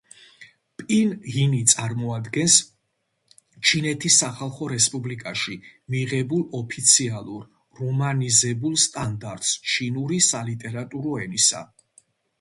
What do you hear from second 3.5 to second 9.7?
ჩინეთის სახალხო რესპუბლიკაში მიღებულ ოფიციალურ რომანიზებულ სტანდარტს